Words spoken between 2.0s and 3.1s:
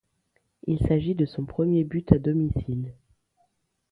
à domicile.